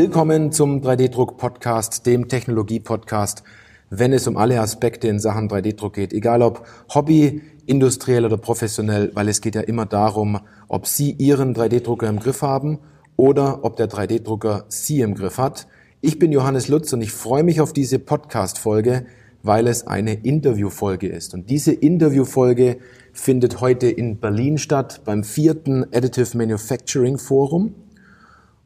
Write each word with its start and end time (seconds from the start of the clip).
Willkommen 0.00 0.52
zum 0.52 0.80
3D-Druck-Podcast, 0.80 2.06
dem 2.06 2.28
Technologie-Podcast, 2.28 3.42
wenn 3.90 4.12
es 4.12 4.28
um 4.28 4.36
alle 4.36 4.60
Aspekte 4.60 5.08
in 5.08 5.18
Sachen 5.18 5.48
3D-Druck 5.48 5.94
geht, 5.94 6.12
egal 6.12 6.40
ob 6.42 6.64
Hobby, 6.94 7.42
industriell 7.66 8.24
oder 8.24 8.36
professionell, 8.36 9.10
weil 9.14 9.26
es 9.26 9.40
geht 9.40 9.56
ja 9.56 9.60
immer 9.62 9.86
darum, 9.86 10.38
ob 10.68 10.86
Sie 10.86 11.16
Ihren 11.18 11.52
3D-Drucker 11.52 12.08
im 12.08 12.20
Griff 12.20 12.42
haben 12.42 12.78
oder 13.16 13.64
ob 13.64 13.74
der 13.74 13.88
3D-Drucker 13.90 14.66
Sie 14.68 15.00
im 15.00 15.16
Griff 15.16 15.36
hat. 15.36 15.66
Ich 16.00 16.20
bin 16.20 16.30
Johannes 16.30 16.68
Lutz 16.68 16.92
und 16.92 17.02
ich 17.02 17.10
freue 17.10 17.42
mich 17.42 17.60
auf 17.60 17.72
diese 17.72 17.98
Podcast-Folge, 17.98 19.04
weil 19.42 19.66
es 19.66 19.88
eine 19.88 20.14
Interviewfolge 20.14 21.08
ist. 21.08 21.34
Und 21.34 21.50
diese 21.50 21.72
Interviewfolge 21.72 22.78
findet 23.12 23.60
heute 23.60 23.88
in 23.88 24.20
Berlin 24.20 24.58
statt 24.58 25.00
beim 25.04 25.24
vierten 25.24 25.86
Additive 25.92 26.38
Manufacturing 26.38 27.18
Forum. 27.18 27.74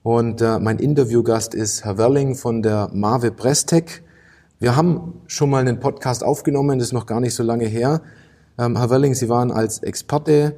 Und 0.02 0.41
äh, 0.41 0.59
mein 0.59 0.79
Interviewgast 0.79 1.55
ist 1.55 1.84
Herr 1.84 1.97
Werling 1.97 2.34
von 2.34 2.62
der 2.62 2.91
Marve 2.92 3.30
Prestec. 3.30 4.02
Wir 4.59 4.75
haben 4.75 5.20
schon 5.27 5.51
mal 5.51 5.61
einen 5.61 5.78
Podcast 5.78 6.25
aufgenommen, 6.25 6.78
das 6.78 6.88
ist 6.88 6.92
noch 6.92 7.06
gar 7.06 7.20
nicht 7.20 7.34
so 7.34 7.42
lange 7.42 7.66
her. 7.66 8.02
Ähm, 8.59 8.77
Herr 8.77 8.91
Werling, 8.91 9.15
Sie 9.15 9.28
waren 9.28 9.52
als 9.52 9.78
Experte 9.78 10.56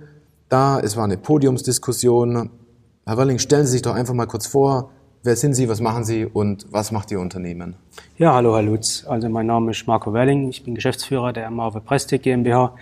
da, 0.49 0.81
es 0.81 0.97
war 0.97 1.05
eine 1.05 1.19
Podiumsdiskussion. 1.19 2.51
Herr 3.05 3.17
Werling, 3.19 3.39
stellen 3.39 3.67
Sie 3.67 3.73
sich 3.73 3.83
doch 3.83 3.95
einfach 3.95 4.15
mal 4.15 4.27
kurz 4.27 4.47
vor, 4.47 4.91
Wer 5.27 5.37
sind 5.37 5.55
Sie, 5.55 5.71
was 5.71 5.81
machen 5.81 6.05
Sie 6.05 6.27
und 6.27 6.67
was 6.71 6.93
macht 6.93 7.11
Ihr 7.11 7.19
Unternehmen? 7.19 7.77
Ja, 8.19 8.35
hallo 8.35 8.55
Herr 8.57 8.63
Lutz. 8.63 9.07
Also 9.09 9.31
mein 9.31 9.47
Name 9.47 9.71
ist 9.71 9.87
Marco 9.87 10.13
Welling, 10.13 10.51
ich 10.51 10.65
bin 10.65 10.75
Geschäftsführer 10.75 11.33
der 11.33 11.51
Marve 11.51 11.81
Prestek 11.81 12.25
GmbH. 12.25 12.75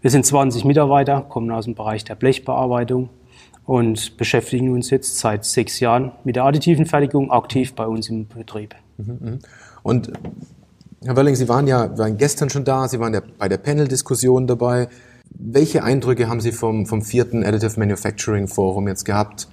Wir 0.00 0.10
sind 0.12 0.24
20 0.24 0.64
Mitarbeiter, 0.64 1.22
kommen 1.22 1.50
aus 1.50 1.64
dem 1.64 1.74
Bereich 1.74 2.04
der 2.04 2.14
Blechbearbeitung 2.14 3.08
und 3.68 4.16
beschäftigen 4.16 4.70
uns 4.70 4.88
jetzt 4.88 5.18
seit 5.18 5.44
sechs 5.44 5.78
Jahren 5.78 6.12
mit 6.24 6.36
der 6.36 6.44
additiven 6.44 6.86
Fertigung 6.86 7.30
aktiv 7.30 7.74
bei 7.74 7.86
uns 7.86 8.08
im 8.08 8.26
Betrieb. 8.26 8.74
Mhm, 8.96 9.18
mhm. 9.20 9.38
Und 9.82 10.10
Herr 11.04 11.14
Welling, 11.16 11.36
Sie 11.36 11.50
waren 11.50 11.66
ja 11.66 11.96
waren 11.98 12.16
gestern 12.16 12.48
schon 12.48 12.64
da, 12.64 12.88
Sie 12.88 12.98
waren 12.98 13.12
ja 13.12 13.20
bei 13.38 13.46
der 13.46 13.58
Panel-Diskussion 13.58 14.46
dabei. 14.46 14.88
Welche 15.38 15.84
Eindrücke 15.84 16.30
haben 16.30 16.40
Sie 16.40 16.52
vom, 16.52 16.86
vom 16.86 17.02
vierten 17.02 17.44
Additive 17.44 17.78
Manufacturing 17.78 18.48
Forum 18.48 18.88
jetzt 18.88 19.04
gehabt? 19.04 19.48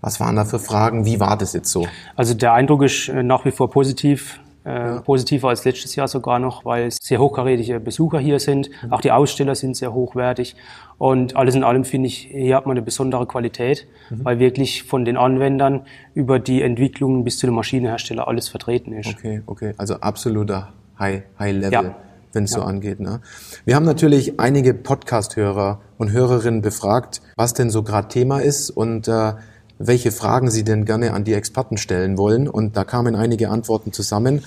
Was 0.00 0.20
waren 0.20 0.36
da 0.36 0.46
für 0.46 0.58
Fragen? 0.58 1.04
Wie 1.04 1.20
war 1.20 1.36
das 1.36 1.52
jetzt 1.52 1.70
so? 1.70 1.86
Also 2.16 2.32
der 2.32 2.54
Eindruck 2.54 2.82
ist 2.82 3.10
äh, 3.10 3.22
nach 3.22 3.44
wie 3.44 3.50
vor 3.50 3.70
positiv. 3.70 4.40
Äh, 4.64 4.70
ja. 4.70 5.00
Positiver 5.00 5.48
als 5.48 5.64
letztes 5.64 5.96
Jahr 5.96 6.06
sogar 6.06 6.38
noch, 6.38 6.64
weil 6.64 6.90
sehr 6.90 7.18
hochkarätige 7.18 7.80
Besucher 7.80 8.18
hier 8.18 8.38
sind. 8.38 8.70
Mhm. 8.82 8.92
Auch 8.92 9.00
die 9.00 9.10
Aussteller 9.10 9.54
sind 9.54 9.76
sehr 9.76 9.94
hochwertig. 9.94 10.56
Und 10.98 11.34
alles 11.36 11.54
in 11.54 11.64
allem 11.64 11.84
finde 11.84 12.08
ich, 12.08 12.28
hier 12.30 12.56
hat 12.56 12.66
man 12.66 12.76
eine 12.76 12.82
besondere 12.82 13.26
Qualität, 13.26 13.86
mhm. 14.10 14.24
weil 14.24 14.38
wirklich 14.38 14.82
von 14.82 15.04
den 15.04 15.16
Anwendern 15.16 15.86
über 16.14 16.38
die 16.38 16.60
Entwicklung 16.60 17.24
bis 17.24 17.38
zu 17.38 17.46
den 17.46 17.54
Maschinenhersteller 17.54 18.28
alles 18.28 18.48
vertreten 18.48 18.92
ist. 18.92 19.08
Okay, 19.08 19.42
okay. 19.46 19.72
Also 19.78 19.94
absoluter 19.94 20.72
High, 20.98 21.22
High 21.38 21.54
Level. 21.54 21.72
Ja 21.72 21.96
wenn 22.32 22.44
es 22.44 22.52
ja. 22.52 22.58
so 22.58 22.64
angeht. 22.64 23.00
Ne? 23.00 23.20
Wir 23.64 23.74
haben 23.74 23.84
natürlich 23.84 24.38
einige 24.38 24.74
Podcast-Hörer 24.74 25.80
und 25.98 26.12
Hörerinnen 26.12 26.62
befragt, 26.62 27.22
was 27.36 27.54
denn 27.54 27.70
so 27.70 27.82
gerade 27.82 28.08
Thema 28.08 28.40
ist. 28.40 28.70
Und 28.70 29.08
äh, 29.08 29.32
welche 29.80 30.12
Fragen 30.12 30.50
Sie 30.50 30.62
denn 30.62 30.84
gerne 30.84 31.14
an 31.14 31.24
die 31.24 31.32
Experten 31.32 31.78
stellen 31.78 32.18
wollen. 32.18 32.48
Und 32.48 32.76
da 32.76 32.84
kamen 32.84 33.16
einige 33.16 33.48
Antworten 33.48 33.92
zusammen. 33.92 34.44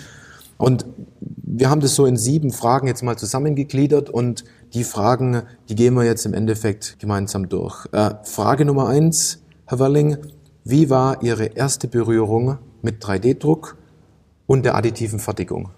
Und 0.58 0.86
wir 1.20 1.70
haben 1.70 1.81
das 1.81 1.95
so 1.95 2.06
in 2.06 2.16
sieben 2.16 2.52
Fragen 2.52 2.88
jetzt 2.88 3.02
mal 3.02 3.17
zusammengegliedert 3.17 4.10
und 4.10 4.45
die 4.73 4.83
Fragen, 4.83 5.42
die 5.70 5.76
gehen 5.76 5.95
wir 5.95 6.04
jetzt 6.04 6.26
im 6.26 6.33
Endeffekt 6.33 6.99
gemeinsam 6.99 7.49
durch. 7.49 7.88
Äh, 7.92 8.11
Frage 8.23 8.64
Nummer 8.64 8.88
eins, 8.88 9.44
Herr 9.66 9.80
Werling, 9.80 10.17
wie 10.64 10.89
war 10.89 11.23
Ihre 11.23 11.45
erste 11.45 11.88
Berührung 11.88 12.60
mit 12.82 13.04
3D-Druck 13.04 13.76
und 14.45 14.64
der 14.65 14.76
additiven 14.76 15.20
Fertigung? 15.20 15.71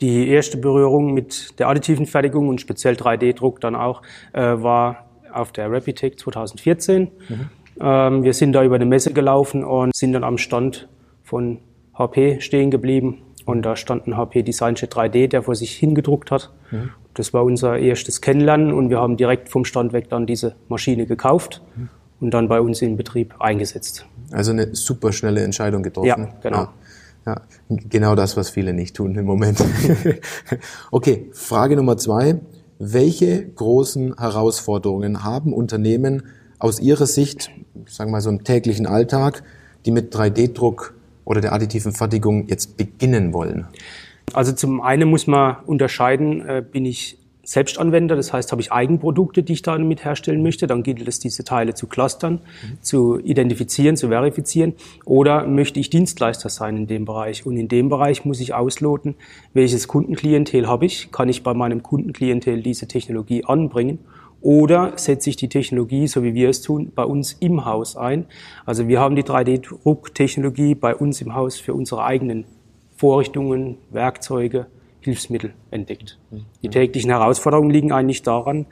Die 0.00 0.28
erste 0.28 0.58
Berührung 0.58 1.14
mit 1.14 1.58
der 1.58 1.68
additiven 1.68 2.06
Fertigung 2.06 2.48
und 2.48 2.60
speziell 2.60 2.94
3D-Druck 2.94 3.60
dann 3.60 3.74
auch 3.74 4.02
äh, 4.32 4.40
war 4.40 5.06
auf 5.32 5.52
der 5.52 5.72
Rapidtech 5.72 6.18
2014. 6.18 7.10
Mhm. 7.28 7.50
Ähm, 7.80 8.22
wir 8.22 8.32
sind 8.32 8.52
da 8.52 8.64
über 8.64 8.76
eine 8.76 8.86
Messe 8.86 9.12
gelaufen 9.12 9.64
und 9.64 9.94
sind 9.94 10.12
dann 10.12 10.24
am 10.24 10.38
Stand 10.38 10.88
von 11.22 11.58
HP 11.94 12.40
stehen 12.40 12.70
geblieben. 12.70 13.22
Und 13.44 13.62
da 13.62 13.76
stand 13.76 14.06
ein 14.06 14.16
HP 14.16 14.42
DesignJet 14.42 14.92
3D, 14.92 15.28
der 15.28 15.42
vor 15.42 15.54
sich 15.54 15.72
hingedruckt 15.72 16.30
hat. 16.30 16.50
Mhm. 16.70 16.90
Das 17.12 17.32
war 17.32 17.44
unser 17.44 17.78
erstes 17.78 18.20
Kennenlernen 18.20 18.72
und 18.72 18.90
wir 18.90 18.98
haben 18.98 19.16
direkt 19.16 19.48
vom 19.48 19.64
Stand 19.64 19.92
weg 19.92 20.08
dann 20.08 20.26
diese 20.26 20.56
Maschine 20.68 21.06
gekauft 21.06 21.62
mhm. 21.76 21.88
und 22.20 22.32
dann 22.32 22.48
bei 22.48 22.60
uns 22.60 22.82
in 22.82 22.96
Betrieb 22.96 23.34
eingesetzt. 23.38 24.06
Also 24.32 24.52
eine 24.52 24.74
super 24.74 25.12
schnelle 25.12 25.42
Entscheidung 25.42 25.82
getroffen. 25.82 26.08
Ja, 26.08 26.34
genau. 26.42 26.58
Ja. 26.58 26.72
Ja, 27.26 27.40
genau 27.68 28.14
das, 28.14 28.36
was 28.36 28.50
viele 28.50 28.74
nicht 28.74 28.96
tun 28.96 29.14
im 29.14 29.24
Moment. 29.24 29.64
okay, 30.90 31.30
Frage 31.32 31.74
Nummer 31.74 31.96
zwei. 31.96 32.40
Welche 32.78 33.46
großen 33.46 34.18
Herausforderungen 34.18 35.24
haben 35.24 35.54
Unternehmen 35.54 36.24
aus 36.58 36.80
Ihrer 36.80 37.06
Sicht, 37.06 37.50
sagen 37.86 38.10
wir 38.10 38.12
mal 38.12 38.20
so 38.20 38.30
im 38.30 38.44
täglichen 38.44 38.86
Alltag, 38.86 39.42
die 39.86 39.90
mit 39.90 40.14
3D-Druck 40.14 40.94
oder 41.24 41.40
der 41.40 41.52
additiven 41.52 41.92
Fertigung 41.92 42.48
jetzt 42.48 42.76
beginnen 42.76 43.32
wollen? 43.32 43.66
Also 44.32 44.52
zum 44.52 44.80
einen 44.80 45.08
muss 45.08 45.26
man 45.26 45.56
unterscheiden, 45.66 46.46
äh, 46.46 46.64
bin 46.68 46.86
ich 46.86 47.18
Selbstanwender, 47.44 48.16
das 48.16 48.32
heißt, 48.32 48.52
habe 48.52 48.62
ich 48.62 48.72
Eigenprodukte, 48.72 49.42
die 49.42 49.52
ich 49.52 49.62
damit 49.62 50.04
herstellen 50.04 50.42
möchte, 50.42 50.66
dann 50.66 50.82
gilt 50.82 51.06
es, 51.06 51.18
diese 51.20 51.44
Teile 51.44 51.74
zu 51.74 51.86
clustern, 51.86 52.34
mhm. 52.34 52.78
zu 52.80 53.20
identifizieren, 53.20 53.96
zu 53.96 54.08
verifizieren. 54.08 54.72
Oder 55.04 55.46
möchte 55.46 55.78
ich 55.78 55.90
Dienstleister 55.90 56.48
sein 56.48 56.76
in 56.76 56.86
dem 56.86 57.04
Bereich? 57.04 57.44
Und 57.44 57.56
in 57.56 57.68
dem 57.68 57.90
Bereich 57.90 58.24
muss 58.24 58.40
ich 58.40 58.54
ausloten, 58.54 59.14
welches 59.52 59.88
Kundenklientel 59.88 60.66
habe 60.66 60.86
ich? 60.86 61.12
Kann 61.12 61.28
ich 61.28 61.42
bei 61.42 61.54
meinem 61.54 61.82
Kundenklientel 61.82 62.62
diese 62.62 62.88
Technologie 62.88 63.44
anbringen? 63.44 63.98
Oder 64.44 64.92
setze 64.96 65.30
ich 65.30 65.36
die 65.36 65.48
Technologie, 65.48 66.06
so 66.06 66.22
wie 66.22 66.34
wir 66.34 66.50
es 66.50 66.60
tun, 66.60 66.92
bei 66.94 67.02
uns 67.02 67.32
im 67.32 67.64
Haus 67.64 67.96
ein? 67.96 68.26
Also 68.66 68.88
wir 68.88 69.00
haben 69.00 69.16
die 69.16 69.22
3D-Drucktechnologie 69.22 70.74
bei 70.74 70.94
uns 70.94 71.22
im 71.22 71.34
Haus 71.34 71.58
für 71.58 71.72
unsere 71.72 72.04
eigenen 72.04 72.44
Vorrichtungen, 72.94 73.78
Werkzeuge, 73.90 74.66
Hilfsmittel 75.00 75.54
entdeckt. 75.70 76.18
Die 76.62 76.68
täglichen 76.68 77.08
Herausforderungen 77.08 77.70
liegen 77.70 77.90
eigentlich 77.90 78.22
daran, 78.22 78.66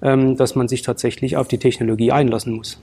ähm, 0.00 0.36
dass 0.38 0.54
man 0.54 0.66
sich 0.66 0.80
tatsächlich 0.80 1.36
auf 1.36 1.46
die 1.46 1.58
Technologie 1.58 2.10
einlassen 2.10 2.54
muss. 2.54 2.80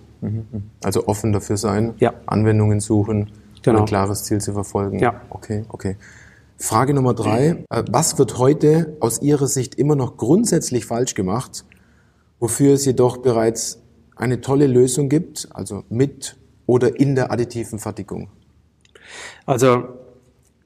Also 0.84 1.08
offen 1.08 1.34
dafür 1.34 1.58
sein, 1.58 1.96
ja. 1.98 2.14
Anwendungen 2.28 2.80
suchen, 2.80 3.32
genau. 3.64 3.80
ein 3.80 3.86
klares 3.86 4.24
Ziel 4.24 4.40
zu 4.40 4.54
verfolgen. 4.54 5.00
Ja. 5.00 5.22
Okay, 5.32 5.66
okay. 5.70 5.98
Frage 6.58 6.94
Nummer 6.94 7.16
drei. 7.16 7.66
Äh, 7.72 7.84
was 7.90 8.20
wird 8.20 8.38
heute 8.38 8.98
aus 9.00 9.24
Ihrer 9.24 9.48
Sicht 9.48 9.76
immer 9.76 9.96
noch 9.96 10.18
grundsätzlich 10.18 10.86
falsch 10.86 11.16
gemacht, 11.16 11.66
wofür 12.40 12.74
es 12.74 12.86
jedoch 12.86 13.18
bereits 13.18 13.82
eine 14.16 14.42
tolle 14.42 14.68
Lösung 14.68 15.10
gibt, 15.10 15.48
also 15.52 15.84
mit 15.90 16.38
oder 16.66 17.00
in 17.00 17.16
der 17.16 17.32
additiven 17.32 17.80
Fertigung? 17.80 18.30
Also 19.46 19.84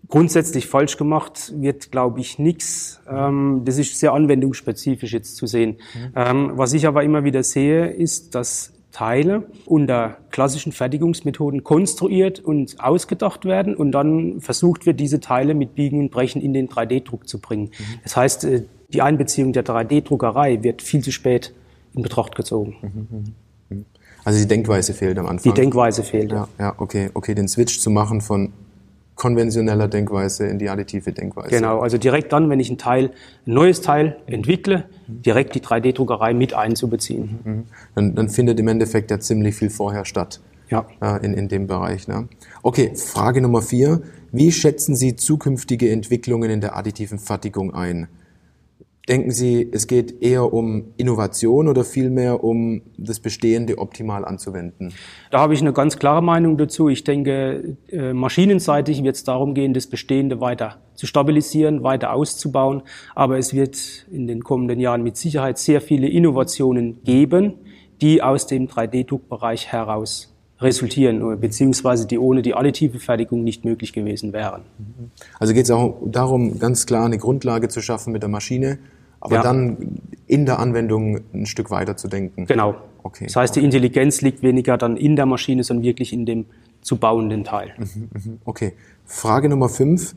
grundsätzlich 0.07 0.67
falsch 0.67 0.97
gemacht 0.97 1.53
wird, 1.55 1.91
glaube 1.91 2.19
ich, 2.19 2.39
nichts. 2.39 2.99
Ähm, 3.09 3.61
das 3.65 3.77
ist 3.77 3.97
sehr 3.99 4.13
anwendungsspezifisch 4.13 5.13
jetzt 5.13 5.35
zu 5.35 5.45
sehen. 5.45 5.77
Mhm. 5.93 6.13
Ähm, 6.15 6.51
was 6.55 6.73
ich 6.73 6.87
aber 6.87 7.03
immer 7.03 7.23
wieder 7.23 7.43
sehe, 7.43 7.87
ist, 7.87 8.35
dass 8.35 8.73
Teile 8.91 9.43
unter 9.65 10.17
klassischen 10.31 10.71
Fertigungsmethoden 10.71 11.63
konstruiert 11.63 12.39
und 12.39 12.79
ausgedacht 12.79 13.45
werden 13.45 13.75
und 13.75 13.91
dann 13.91 14.41
versucht 14.41 14.87
wird, 14.87 14.99
diese 14.99 15.19
Teile 15.19 15.53
mit 15.53 15.75
Biegen 15.75 15.99
und 15.99 16.11
Brechen 16.11 16.41
in 16.41 16.53
den 16.53 16.67
3D-Druck 16.67 17.27
zu 17.27 17.39
bringen. 17.39 17.65
Mhm. 17.65 17.99
Das 18.03 18.17
heißt, 18.17 18.43
äh, 18.45 18.63
die 18.91 19.03
Einbeziehung 19.03 19.53
der 19.53 19.63
3D-Druckerei 19.63 20.63
wird 20.63 20.81
viel 20.81 21.03
zu 21.03 21.11
spät 21.11 21.53
in 21.93 22.01
Betracht 22.01 22.35
gezogen. 22.35 22.75
Mhm, 22.81 23.33
mhm, 23.69 23.85
also 24.23 24.39
die 24.39 24.47
Denkweise 24.47 24.93
fehlt 24.93 25.17
am 25.17 25.27
Anfang. 25.27 25.53
Die 25.53 25.59
Denkweise 25.61 26.03
fehlt. 26.03 26.31
Ja, 26.31 26.47
ja, 26.59 26.75
okay, 26.77 27.09
okay, 27.13 27.33
den 27.33 27.47
Switch 27.47 27.79
zu 27.79 27.89
machen 27.89 28.21
von 28.21 28.51
konventioneller 29.15 29.87
Denkweise 29.87 30.47
in 30.47 30.57
die 30.57 30.69
additive 30.69 31.11
Denkweise. 31.11 31.49
Genau, 31.49 31.79
also 31.79 31.97
direkt 31.97 32.31
dann, 32.31 32.49
wenn 32.49 32.59
ich 32.59 32.69
ein 32.69 32.77
Teil, 32.77 33.11
ein 33.45 33.53
neues 33.53 33.81
Teil 33.81 34.15
entwickle, 34.27 34.85
direkt 35.07 35.53
die 35.55 35.59
3D-Druckerei 35.59 36.33
mit 36.33 36.53
einzubeziehen. 36.53 37.39
Mhm. 37.43 37.63
Dann, 37.95 38.15
dann, 38.15 38.29
findet 38.29 38.59
im 38.59 38.67
Endeffekt 38.67 39.11
ja 39.11 39.19
ziemlich 39.19 39.55
viel 39.55 39.69
vorher 39.69 40.05
statt. 40.05 40.39
Ja. 40.69 40.85
Äh, 41.01 41.25
in, 41.25 41.33
in 41.33 41.49
dem 41.49 41.67
Bereich. 41.67 42.07
Ne? 42.07 42.29
Okay, 42.63 42.95
Frage 42.95 43.41
Nummer 43.41 43.61
vier. 43.61 44.01
Wie 44.31 44.51
schätzen 44.51 44.95
Sie 44.95 45.15
zukünftige 45.15 45.89
Entwicklungen 45.91 46.49
in 46.49 46.61
der 46.61 46.77
additiven 46.77 47.19
Fertigung 47.19 47.73
ein? 47.73 48.07
Denken 49.09 49.31
Sie, 49.31 49.67
es 49.71 49.87
geht 49.87 50.21
eher 50.21 50.53
um 50.53 50.93
Innovation 50.97 51.67
oder 51.67 51.83
vielmehr 51.83 52.43
um 52.43 52.83
das 52.95 53.19
Bestehende 53.19 53.79
optimal 53.79 54.23
anzuwenden? 54.23 54.93
Da 55.31 55.39
habe 55.39 55.55
ich 55.55 55.61
eine 55.61 55.73
ganz 55.73 55.97
klare 55.97 56.21
Meinung 56.21 56.59
dazu. 56.59 56.89
Ich 56.89 57.05
denke, 57.05 57.75
äh, 57.91 58.13
maschinenseitig 58.13 59.03
wird 59.03 59.15
es 59.15 59.23
darum 59.23 59.55
gehen, 59.55 59.73
das 59.73 59.87
Bestehende 59.87 60.41
weiter 60.41 60.77
zu 60.93 61.07
stabilisieren, 61.07 61.81
weiter 61.81 62.13
auszubauen. 62.13 62.83
Aber 63.15 63.39
es 63.39 63.51
wird 63.51 64.05
in 64.11 64.27
den 64.27 64.43
kommenden 64.43 64.79
Jahren 64.79 65.01
mit 65.01 65.17
Sicherheit 65.17 65.57
sehr 65.57 65.81
viele 65.81 66.07
Innovationen 66.07 67.01
geben, 67.03 67.55
die 68.01 68.21
aus 68.21 68.45
dem 68.45 68.67
3D-Druckbereich 68.67 69.69
heraus 69.69 70.35
resultieren, 70.61 71.39
beziehungsweise 71.39 72.05
die 72.05 72.19
ohne 72.19 72.43
die 72.43 72.53
additive 72.53 72.99
Fertigung 72.99 73.43
nicht 73.43 73.65
möglich 73.65 73.91
gewesen 73.91 74.33
wären. 74.33 74.63
Also 75.39 75.53
geht 75.53 75.63
es 75.63 75.71
auch 75.71 75.97
darum, 76.05 76.59
ganz 76.59 76.85
klar 76.85 77.05
eine 77.05 77.17
Grundlage 77.17 77.69
zu 77.69 77.81
schaffen 77.81 78.13
mit 78.13 78.21
der 78.21 78.29
Maschine, 78.29 78.77
aber 79.19 79.35
ja. 79.35 79.43
dann 79.43 79.99
in 80.27 80.45
der 80.45 80.59
Anwendung 80.59 81.21
ein 81.33 81.45
Stück 81.45 81.71
weiter 81.71 81.97
zu 81.97 82.07
denken. 82.07 82.45
Genau. 82.45 82.75
Okay. 83.03 83.25
Das 83.25 83.35
heißt, 83.35 83.55
die 83.55 83.63
Intelligenz 83.63 84.21
liegt 84.21 84.43
weniger 84.43 84.77
dann 84.77 84.97
in 84.97 85.15
der 85.15 85.25
Maschine, 85.25 85.63
sondern 85.63 85.83
wirklich 85.83 86.13
in 86.13 86.25
dem 86.25 86.45
zu 86.81 86.97
bauenden 86.97 87.43
Teil. 87.43 87.73
Mhm, 87.77 88.09
mhm. 88.13 88.39
Okay. 88.45 88.73
Frage 89.05 89.49
Nummer 89.49 89.69
fünf. 89.69 90.15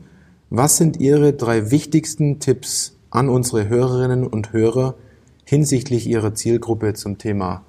Was 0.49 0.77
sind 0.77 0.99
Ihre 0.99 1.33
drei 1.33 1.71
wichtigsten 1.71 2.39
Tipps 2.39 2.95
an 3.09 3.29
unsere 3.29 3.67
Hörerinnen 3.69 4.27
und 4.27 4.53
Hörer 4.53 4.95
hinsichtlich 5.45 6.07
ihrer 6.07 6.33
Zielgruppe 6.35 6.93
zum 6.93 7.17
Thema 7.17 7.63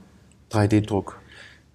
3D-Druck? 0.50 1.20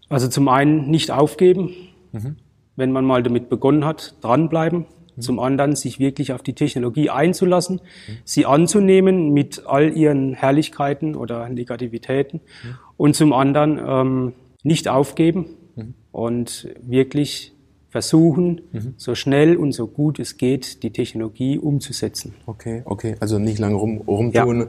Also 0.09 0.27
zum 0.27 0.47
einen 0.47 0.89
nicht 0.89 1.11
aufgeben, 1.11 1.71
mhm. 2.11 2.35
wenn 2.75 2.91
man 2.91 3.05
mal 3.05 3.23
damit 3.23 3.49
begonnen 3.49 3.85
hat, 3.85 4.15
dranbleiben. 4.21 4.85
Mhm. 5.19 5.21
Zum 5.21 5.39
anderen 5.39 5.75
sich 5.75 5.99
wirklich 5.99 6.33
auf 6.33 6.41
die 6.41 6.53
Technologie 6.53 7.09
einzulassen, 7.09 7.75
mhm. 7.75 8.17
sie 8.23 8.45
anzunehmen 8.45 9.31
mit 9.33 9.63
all 9.65 9.95
ihren 9.95 10.33
Herrlichkeiten 10.33 11.15
oder 11.15 11.49
Negativitäten. 11.49 12.41
Mhm. 12.41 12.77
Und 12.97 13.15
zum 13.15 13.33
anderen 13.33 13.79
ähm, 13.85 14.33
nicht 14.63 14.87
aufgeben 14.87 15.45
mhm. 15.75 15.93
und 16.11 16.69
wirklich 16.81 17.53
versuchen, 17.89 18.61
mhm. 18.71 18.93
so 18.97 19.15
schnell 19.15 19.57
und 19.57 19.71
so 19.71 19.87
gut 19.87 20.19
es 20.19 20.37
geht, 20.37 20.83
die 20.83 20.91
Technologie 20.91 21.57
umzusetzen. 21.57 22.35
Okay, 22.45 22.83
okay. 22.85 23.15
Also 23.19 23.39
nicht 23.39 23.59
lange 23.59 23.75
rum, 23.75 24.01
rumtun. 24.07 24.59
Ja 24.59 24.67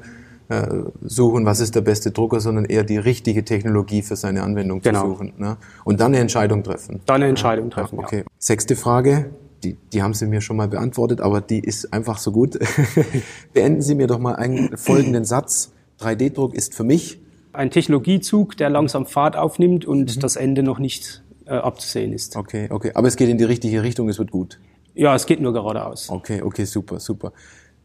äh, 0.50 0.66
suchen, 1.02 1.46
was 1.46 1.60
ist 1.60 1.76
der 1.76 1.80
beste 1.80 2.10
Drucker, 2.10 2.40
sondern 2.40 2.64
eher 2.64 2.82
die 2.82 2.98
richtige 2.98 3.44
Technologie 3.44 4.02
für 4.02 4.16
seine 4.16 4.42
Anwendung 4.42 4.80
genau. 4.80 5.02
zu 5.02 5.08
suchen. 5.10 5.32
Ne? 5.38 5.56
Und 5.84 6.00
dann 6.00 6.08
eine 6.08 6.18
Entscheidung 6.18 6.64
treffen. 6.64 7.00
Dann 7.06 7.22
eine 7.22 7.28
Entscheidung 7.28 7.70
treffen. 7.70 8.00
okay. 8.00 8.18
Ja. 8.18 8.24
Sechste 8.38 8.74
Frage, 8.74 9.30
die, 9.62 9.76
die 9.92 10.02
haben 10.02 10.14
Sie 10.14 10.26
mir 10.26 10.40
schon 10.40 10.56
mal 10.56 10.68
beantwortet, 10.68 11.20
aber 11.20 11.40
die 11.40 11.60
ist 11.60 11.92
einfach 11.92 12.18
so 12.18 12.32
gut. 12.32 12.58
Beenden 13.52 13.82
Sie 13.82 13.94
mir 13.94 14.06
doch 14.06 14.18
mal 14.18 14.36
einen 14.36 14.76
folgenden 14.76 15.24
Satz. 15.24 15.72
3D-Druck 16.00 16.54
ist 16.54 16.74
für 16.74 16.84
mich 16.84 17.18
ein 17.52 17.70
Technologiezug, 17.70 18.56
der 18.56 18.70
langsam 18.70 19.06
Fahrt 19.06 19.36
aufnimmt 19.36 19.84
und 19.84 20.16
mhm. 20.16 20.20
das 20.20 20.36
Ende 20.36 20.62
noch 20.62 20.78
nicht 20.78 21.22
äh, 21.46 21.54
abzusehen 21.54 22.12
ist. 22.12 22.36
Okay, 22.36 22.68
okay. 22.70 22.92
Aber 22.94 23.08
es 23.08 23.16
geht 23.16 23.28
in 23.28 23.38
die 23.38 23.44
richtige 23.44 23.82
Richtung, 23.82 24.08
es 24.08 24.18
wird 24.18 24.30
gut. 24.30 24.60
Ja, 24.94 25.14
es 25.14 25.26
geht 25.26 25.40
nur 25.40 25.52
geradeaus. 25.52 26.10
Okay, 26.10 26.42
okay, 26.42 26.64
super, 26.64 27.00
super. 27.00 27.32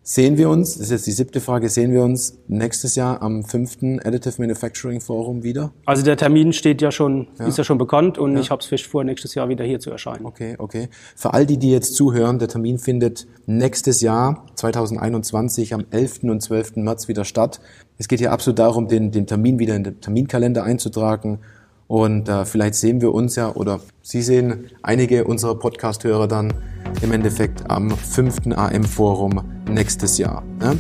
Sehen 0.08 0.38
wir 0.38 0.52
uns, 0.52 0.74
das 0.74 0.82
ist 0.84 0.92
jetzt 0.92 1.08
die 1.08 1.12
siebte 1.14 1.42
Frage, 1.42 1.68
sehen 1.68 1.92
wir 1.92 2.04
uns 2.04 2.38
nächstes 2.48 2.94
Jahr 2.94 3.24
am 3.24 3.44
fünften 3.44 4.00
Additive 4.00 4.40
Manufacturing 4.40 5.02
Forum 5.02 5.42
wieder? 5.42 5.74
Also 5.84 6.04
der 6.04 6.16
Termin 6.16 6.54
steht 6.54 6.80
ja 6.84 6.92
schon, 6.92 7.28
ja. 7.40 7.48
ist 7.48 7.58
ja 7.58 7.64
schon 7.64 7.80
bekannt 7.80 8.20
und 8.20 8.36
ja. 8.36 8.40
ich 8.40 8.52
habe 8.52 8.62
es 8.62 8.68
fest 8.68 8.86
vor, 8.86 9.04
nächstes 9.04 9.34
Jahr 9.34 9.50
wieder 9.50 9.66
hier 9.66 9.80
zu 9.80 9.90
erscheinen. 9.90 10.28
Okay, 10.28 10.58
okay. 10.60 10.90
Für 11.16 11.34
all 11.34 11.48
die, 11.48 11.58
die 11.58 11.72
jetzt 11.72 11.96
zuhören, 11.96 12.38
der 12.38 12.50
Termin 12.50 12.78
findet 12.78 13.26
nächstes 13.48 14.02
Jahr, 14.02 14.46
2021, 14.54 15.74
am 15.74 15.86
11. 15.90 16.20
und 16.22 16.40
12. 16.40 16.76
März 16.76 17.08
wieder 17.08 17.26
statt. 17.26 17.60
Es 17.98 18.08
geht 18.08 18.20
hier 18.20 18.32
absolut 18.32 18.60
darum, 18.60 18.88
den, 18.88 19.10
den 19.10 19.26
Termin 19.26 19.58
wieder 19.58 19.76
in 19.76 19.84
den 19.84 20.02
Terminkalender 20.02 20.64
einzutragen 20.64 21.40
und 21.88 22.30
äh, 22.30 22.46
vielleicht 22.46 22.76
sehen 22.76 23.02
wir 23.02 23.14
uns 23.14 23.36
ja 23.36 23.54
oder 23.54 23.80
Sie 24.02 24.22
sehen 24.22 24.72
einige 24.82 25.26
unserer 25.26 25.56
Podcast-Hörer 25.56 26.28
dann 26.28 26.54
im 27.02 27.12
Endeffekt 27.12 27.70
am 27.70 27.92
fünften 27.92 28.54
AM-Forum 28.54 29.44
nächstes 29.70 30.18
Jahr. 30.18 30.44
Ne? 30.60 30.78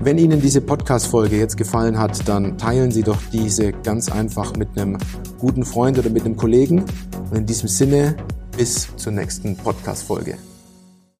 Wenn 0.00 0.18
Ihnen 0.18 0.40
diese 0.40 0.60
Podcast-Folge 0.60 1.36
jetzt 1.38 1.56
gefallen 1.56 1.98
hat, 1.98 2.28
dann 2.28 2.58
teilen 2.58 2.90
Sie 2.90 3.02
doch 3.02 3.18
diese 3.32 3.72
ganz 3.72 4.10
einfach 4.10 4.56
mit 4.56 4.68
einem 4.76 4.98
guten 5.38 5.64
Freund 5.64 5.98
oder 5.98 6.10
mit 6.10 6.24
einem 6.24 6.36
Kollegen. 6.36 6.84
Und 7.30 7.36
in 7.36 7.46
diesem 7.46 7.68
Sinne, 7.68 8.16
bis 8.56 8.88
zur 8.96 9.12
nächsten 9.12 9.56
Podcast-Folge. 9.56 10.36